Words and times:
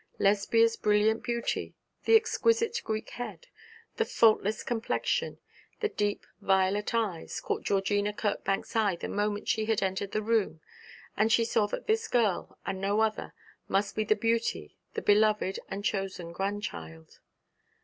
Lesbia's 0.17 0.75
brilliant 0.77 1.21
beauty, 1.21 1.75
the 2.05 2.15
exquisite 2.15 2.81
Greek 2.83 3.11
head, 3.11 3.45
the 3.97 4.03
faultless 4.03 4.63
complexion, 4.63 5.37
the 5.79 5.89
deep, 5.89 6.25
violet 6.41 6.95
eyes, 6.95 7.39
caught 7.39 7.61
Georgina 7.61 8.11
Kirkbank's 8.11 8.75
eye 8.75 8.95
the 8.95 9.07
moment 9.07 9.47
she 9.47 9.65
had 9.65 9.83
entered 9.83 10.11
the 10.11 10.23
room, 10.23 10.59
and 11.15 11.31
she 11.31 11.45
saw 11.45 11.67
that 11.67 11.85
this 11.85 12.07
girl 12.07 12.57
and 12.65 12.81
no 12.81 12.99
other 13.01 13.35
must 13.67 13.95
be 13.95 14.03
the 14.03 14.15
beauty, 14.15 14.75
the 14.95 15.03
beloved 15.03 15.59
and 15.69 15.85
chosen 15.85 16.31
grandchild. 16.31 17.19